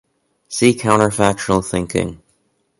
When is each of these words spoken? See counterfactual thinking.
See 0.49 0.73
counterfactual 0.73 1.61
thinking. 1.63 2.23